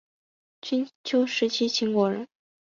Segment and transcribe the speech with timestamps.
[0.63, 2.27] 春秋时期秦国人。